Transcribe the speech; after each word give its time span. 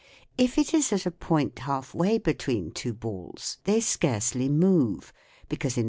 If 0.35 0.57
it 0.57 0.73
is 0.73 0.91
at 0.91 1.05
a 1.05 1.11
point 1.11 1.59
half 1.59 1.93
way 1.93 2.17
between 2.17 2.71
two 2.71 2.91
balls 2.95 3.59
they 3.65 3.79
scarcely 3.81 4.49
move, 4.49 5.13
because 5.47 5.77
in 5.77 5.79
f 5.79 5.79
i. 5.79 5.79